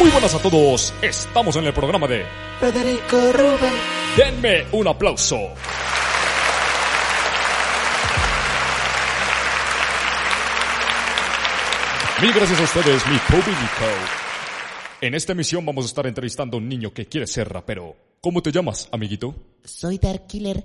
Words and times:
Muy 0.00 0.08
buenas 0.08 0.34
a 0.34 0.40
todos, 0.40 0.94
estamos 1.02 1.56
en 1.56 1.66
el 1.66 1.74
programa 1.74 2.08
de 2.08 2.24
Federico 2.58 3.32
Rubén. 3.32 3.74
Denme 4.16 4.64
un 4.72 4.88
aplauso. 4.88 5.36
Mil 12.22 12.32
gracias 12.32 12.60
a 12.60 12.62
ustedes, 12.62 13.06
mi 13.08 13.18
público. 13.18 13.84
En 15.02 15.14
esta 15.14 15.32
emisión 15.32 15.66
vamos 15.66 15.84
a 15.84 15.88
estar 15.88 16.06
entrevistando 16.06 16.56
a 16.56 16.60
un 16.60 16.68
niño 16.70 16.94
que 16.94 17.04
quiere 17.04 17.26
ser 17.26 17.50
rapero. 17.50 17.94
¿Cómo 18.22 18.42
te 18.42 18.52
llamas, 18.52 18.88
amiguito? 18.92 19.34
Soy 19.64 19.98
Dark 19.98 20.26
Killer 20.26 20.64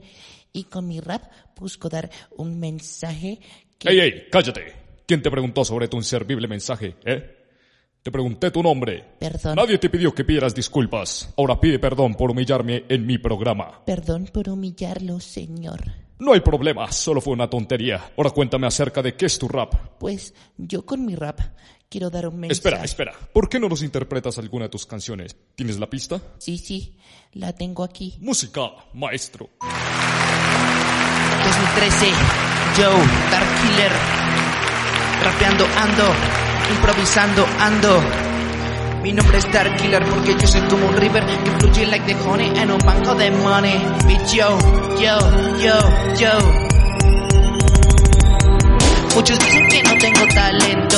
y 0.54 0.64
con 0.64 0.88
mi 0.88 1.02
rap 1.02 1.24
busco 1.58 1.90
dar 1.90 2.10
un 2.38 2.58
mensaje 2.58 3.42
que... 3.78 3.90
¡Ey, 3.90 4.00
ey! 4.00 4.28
¡Cállate! 4.32 4.74
¿Quién 5.06 5.22
te 5.22 5.30
preguntó 5.30 5.66
sobre 5.66 5.90
tu 5.90 5.98
inservible 5.98 6.48
mensaje, 6.48 6.96
eh? 7.04 7.45
Te 8.06 8.12
pregunté 8.12 8.52
tu 8.52 8.62
nombre. 8.62 9.04
Perdón. 9.18 9.56
Nadie 9.56 9.80
te 9.80 9.90
pidió 9.90 10.14
que 10.14 10.24
pidieras 10.24 10.54
disculpas. 10.54 11.34
Ahora 11.38 11.60
pide 11.60 11.80
perdón 11.80 12.14
por 12.14 12.30
humillarme 12.30 12.86
en 12.88 13.04
mi 13.04 13.18
programa. 13.18 13.84
Perdón 13.84 14.30
por 14.32 14.48
humillarlo, 14.48 15.20
señor. 15.20 15.82
No 16.20 16.34
hay 16.34 16.42
problema, 16.42 16.92
solo 16.92 17.20
fue 17.20 17.34
una 17.34 17.50
tontería. 17.50 18.12
Ahora 18.16 18.30
cuéntame 18.30 18.68
acerca 18.68 19.02
de 19.02 19.16
qué 19.16 19.26
es 19.26 19.40
tu 19.40 19.48
rap. 19.48 19.74
Pues 19.98 20.36
yo 20.56 20.86
con 20.86 21.04
mi 21.04 21.16
rap 21.16 21.40
quiero 21.90 22.12
dar 22.12 22.28
un 22.28 22.42
mensaje. 22.42 22.54
Espera, 22.54 22.84
espera. 22.84 23.14
¿Por 23.34 23.50
qué 23.50 23.60
no 23.60 23.70
nos 23.70 23.82
interpretas 23.82 24.38
alguna 24.38 24.66
de 24.66 24.70
tus 24.70 24.86
canciones? 24.86 25.36
¿Tienes 25.56 25.80
la 25.80 25.90
pista? 25.90 26.22
Sí, 26.38 26.60
sí, 26.60 27.00
la 27.32 27.54
tengo 27.54 27.84
aquí. 27.84 28.20
Música, 28.22 28.70
maestro. 28.94 29.50
2013, 31.44 32.06
Joe, 32.78 33.04
Dark 33.32 33.48
Killer. 33.64 33.92
Rapeando 35.24 35.66
ando, 35.76 36.14
improvisando 36.72 37.46
ando. 37.60 38.02
Mi 39.04 39.14
nombre 39.14 39.38
es 39.38 39.52
Dark 39.52 39.76
Killer 39.78 40.04
porque 40.06 40.36
yo 40.40 40.48
soy 40.48 40.62
como 40.62 40.88
un 40.88 40.98
river 40.98 41.24
que 41.26 41.52
fluye 41.60 41.86
like 41.86 42.06
the 42.12 42.16
honey 42.28 42.52
en 42.56 42.72
un 42.72 42.80
banco 42.80 43.14
de 43.16 43.30
money. 43.32 43.86
Bitch, 44.08 44.34
yo, 44.34 44.58
yo, 45.00 45.20
yo, 45.60 46.16
yo. 46.18 46.66
Muchos 49.16 49.40
dicen 49.40 49.68
que 49.70 49.84
no 49.84 49.94
tengo 49.98 50.28
talento, 50.34 50.98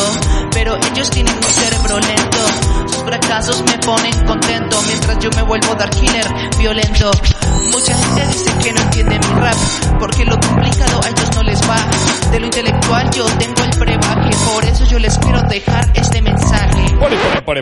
pero 0.52 0.76
ellos 0.92 1.10
tienen 1.12 1.36
un 1.36 1.44
cerebro 1.44 2.00
lento. 2.00 2.88
Sus 2.88 3.04
fracasos 3.04 3.64
me 3.64 3.78
ponen 3.78 4.26
contento 4.26 4.82
mientras 4.88 5.20
yo 5.20 5.30
me 5.36 5.44
vuelvo 5.44 5.76
Dark 5.76 5.92
Killer 5.92 6.26
violento. 6.58 7.12
Mucha 7.72 7.94
gente 7.94 8.26
dice 8.28 8.52
que 8.64 8.72
no 8.72 8.82
entiende 8.82 9.20
mi 9.20 9.40
rap, 9.40 9.56
porque 10.00 10.26
lo 10.26 10.40
complicado 10.40 11.02
a 11.04 11.10
ellos 11.10 11.36
no 11.36 11.44
les 11.44 11.62
va. 11.70 11.78
De 12.32 12.40
lo 12.40 12.46
intelectual 12.48 13.10
yo 13.12 13.26
tengo 13.38 13.47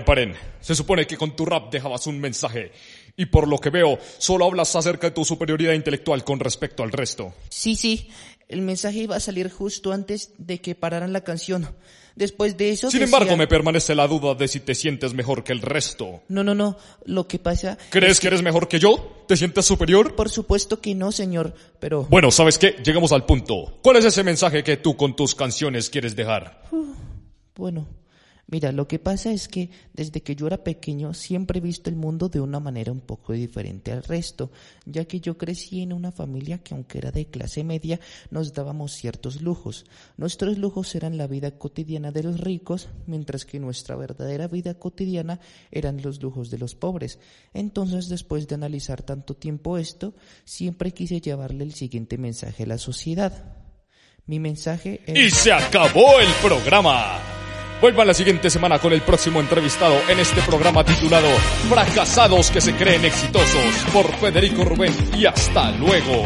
Paren. 0.02 0.34
Se 0.62 0.76
supone 0.76 1.06
que 1.08 1.18
con 1.18 1.36
tu 1.36 1.46
rap 1.46 1.72
dejabas 1.72 2.08
un 2.08 2.20
mensaje. 2.20 2.72
Y 3.18 3.28
por 3.28 3.48
lo 3.48 3.60
que 3.60 3.70
veo, 3.70 3.98
solo 4.18 4.46
hablas 4.46 4.76
acerca 4.76 5.08
de 5.08 5.12
tu 5.16 5.24
superioridad 5.24 5.74
intelectual 5.74 6.24
con 6.24 6.40
respecto 6.40 6.84
al 6.84 6.92
resto. 6.92 7.34
Sí, 7.50 7.76
sí, 7.76 8.10
el 8.50 8.62
mensaje 8.62 9.00
iba 9.00 9.16
a 9.16 9.20
salir 9.22 9.50
justo 9.50 9.94
antes 9.94 10.34
de 10.38 10.60
que 10.60 10.76
pararan 10.76 11.14
la 11.14 11.24
canción. 11.24 11.70
Después 12.16 12.56
de 12.58 12.70
eso... 12.72 12.90
Sin 12.90 13.02
decía- 13.02 13.14
embargo, 13.18 13.38
me 13.38 13.48
permanece 13.48 13.94
la 13.94 14.08
duda 14.08 14.36
de 14.36 14.48
si 14.48 14.62
te 14.62 14.74
sientes 14.76 15.14
mejor 15.14 15.44
que 15.44 15.52
el 15.52 15.62
resto. 15.62 16.24
No, 16.30 16.44
no, 16.46 16.56
no, 16.56 16.78
lo 17.06 17.28
que 17.28 17.40
pasa... 17.40 17.78
¿Crees 17.90 18.20
que 18.22 18.28
eres 18.28 18.42
mejor 18.42 18.68
que 18.70 18.80
yo? 18.80 19.24
¿Te 19.28 19.36
sientes 19.36 19.66
superior? 19.66 20.16
Por 20.16 20.30
supuesto 20.30 20.80
que 20.80 20.96
no, 20.96 21.12
señor, 21.12 21.54
pero... 21.80 22.04
Bueno, 22.04 22.32
¿sabes 22.32 22.58
qué? 22.58 22.76
Llegamos 22.84 23.12
al 23.12 23.26
punto. 23.26 23.80
¿Cuál 23.82 23.98
es 23.98 24.06
ese 24.06 24.24
mensaje 24.24 24.64
que 24.64 24.78
tú 24.78 24.96
con 24.96 25.16
tus 25.16 25.36
canciones 25.36 25.90
quieres 25.90 26.16
dejar? 26.16 26.64
Bueno, 27.56 27.86
mira, 28.48 28.72
lo 28.72 28.88
que 28.88 29.00
pasa 29.00 29.32
es 29.32 29.48
que 29.48 29.70
desde 29.94 30.22
que 30.22 30.36
yo 30.36 30.48
era 30.48 30.64
pequeño 30.64 31.14
siempre 31.14 31.60
he 31.60 31.62
visto 31.62 31.90
el 31.90 31.96
mundo 31.96 32.30
de 32.30 32.42
una 32.42 32.60
manera 32.60 32.92
un 32.92 33.02
poco 33.02 33.34
diferente 33.34 33.92
al 33.92 34.04
resto, 34.04 34.52
ya 34.86 35.06
que 35.06 35.20
yo 35.20 35.38
crecí 35.38 35.82
en 35.82 35.94
una 35.94 36.12
familia 36.12 36.60
que 36.60 36.74
aunque 36.74 36.98
era 36.98 37.12
de 37.12 37.26
clase 37.26 37.64
media 37.64 38.00
nos 38.30 38.54
dábamos 38.54 38.94
ciertos 38.94 39.42
lujos. 39.42 39.86
Nuestros 40.18 40.58
lujos 40.58 40.94
eran 40.96 41.18
la 41.18 41.28
vida 41.28 41.52
cotidiana 41.58 42.12
de 42.12 42.24
los 42.24 42.40
ricos, 42.40 42.90
mientras 43.08 43.46
que 43.46 43.60
nuestra 43.60 43.96
verdadera 43.96 44.48
vida 44.48 44.76
cotidiana 44.76 45.40
eran 45.72 46.02
los 46.02 46.22
lujos 46.22 46.50
de 46.50 46.58
los 46.58 46.76
pobres. 46.76 47.20
Entonces, 47.54 48.10
después 48.10 48.48
de 48.48 48.56
analizar 48.56 49.04
tanto 49.04 49.36
tiempo 49.36 49.78
esto, 49.78 50.14
siempre 50.44 50.92
quise 50.92 51.22
llevarle 51.22 51.64
el 51.64 51.74
siguiente 51.74 52.18
mensaje 52.18 52.64
a 52.64 52.68
la 52.68 52.78
sociedad. 52.78 53.56
Mi 54.26 54.40
mensaje 54.40 55.02
es... 55.06 55.18
Y 55.18 55.30
se 55.30 55.52
acabó 55.52 56.20
el 56.20 56.30
programa. 56.42 57.22
Vuelvan 57.82 58.08
la 58.08 58.14
siguiente 58.14 58.50
semana 58.50 58.80
con 58.80 58.94
el 58.94 59.02
próximo 59.02 59.40
entrevistado 59.42 59.96
en 60.10 60.20
este 60.20 60.42
programa 60.42 60.84
titulado 60.84 61.28
Fracasados 61.70 62.50
que 62.50 62.62
se 62.62 62.74
creen 62.74 63.04
exitosos 63.04 63.86
por 63.94 64.12
Federico 64.16 64.64
Rubén 64.64 64.94
y 65.14 65.26
hasta 65.26 65.72
luego. 65.72 66.26